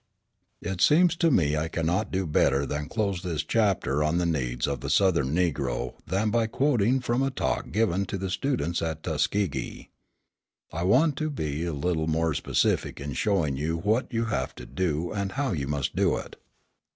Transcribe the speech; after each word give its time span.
It 0.63 0.81
seems 0.81 1.15
to 1.17 1.29
me 1.29 1.55
I 1.55 1.67
cannot 1.67 2.09
do 2.11 2.25
better 2.25 2.65
than 2.65 2.85
to 2.85 2.89
close 2.89 3.21
this 3.21 3.43
chapter 3.43 4.03
on 4.03 4.17
the 4.17 4.25
needs 4.25 4.65
of 4.65 4.79
the 4.81 4.89
Southern 4.89 5.29
Negro 5.35 5.93
than 6.07 6.31
by 6.31 6.47
quoting 6.47 6.99
from 7.01 7.21
a 7.21 7.29
talk 7.29 7.69
given 7.69 8.05
to 8.07 8.17
the 8.17 8.31
students 8.31 8.81
at 8.81 9.03
Tuskegee: 9.03 9.89
"I 10.73 10.81
want 10.85 11.17
to 11.17 11.29
be 11.29 11.65
a 11.65 11.73
little 11.73 12.07
more 12.07 12.33
specific 12.33 12.99
in 12.99 13.13
showing 13.13 13.55
you 13.57 13.77
what 13.77 14.11
you 14.11 14.25
have 14.25 14.55
to 14.55 14.65
do 14.65 15.11
and 15.11 15.33
how 15.33 15.51
you 15.51 15.67
must 15.67 15.95
do 15.95 16.17
it. 16.17 16.35